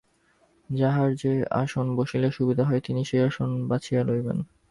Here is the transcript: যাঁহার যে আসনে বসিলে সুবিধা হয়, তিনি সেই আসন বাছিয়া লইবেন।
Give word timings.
যাঁহার 0.69 1.09
যে 1.15 1.31
আসনে 1.53 1.91
বসিলে 1.95 2.29
সুবিধা 2.31 2.63
হয়, 2.63 2.81
তিনি 2.81 3.01
সেই 3.05 3.21
আসন 3.21 3.49
বাছিয়া 3.67 4.01
লইবেন। 4.03 4.37